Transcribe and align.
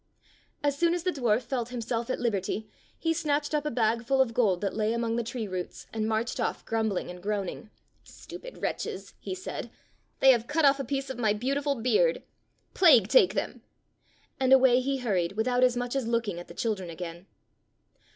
As 0.63 0.75
soon 0.75 0.95
as 0.95 1.03
the 1.03 1.11
dwarf 1.11 1.41
felt 1.43 1.69
himself 1.69 2.09
at 2.09 2.19
liberty 2.19 2.67
he 2.97 3.13
snatched 3.13 3.53
up 3.53 3.67
a 3.67 3.69
bag 3.69 4.03
full 4.03 4.19
of 4.19 4.33
gold 4.33 4.61
that 4.61 4.75
lay 4.75 4.93
among 4.93 5.15
the 5.15 5.21
tree 5.21 5.47
roots 5.47 5.85
and 5.93 6.07
marched 6.07 6.39
off 6.39 6.65
grumbling 6.65 7.11
and 7.11 7.21
groaning. 7.21 7.69
"Stupid 8.03 8.63
wretches!" 8.63 9.13
he 9.19 9.35
said, 9.35 9.69
"they 10.19 10.31
have 10.31 10.47
cut 10.47 10.65
oflf 10.65 10.79
a 10.79 10.85
piece 10.85 11.11
of 11.11 11.19
my 11.19 11.33
42 11.33 11.33
Fairy 11.33 11.35
Tale 11.35 11.35
Bears 11.35 11.41
beautiful 11.41 11.75
beard. 11.75 12.23
Plague 12.73 13.07
take 13.09 13.35
them!" 13.35 13.61
And 14.39 14.51
away 14.51 14.79
he 14.79 14.97
hurried 14.97 15.33
without 15.33 15.63
as 15.63 15.77
much 15.77 15.95
as 15.95 16.07
looking 16.07 16.39
at 16.39 16.47
the 16.47 16.55
children 16.55 16.89
again. 16.89 17.27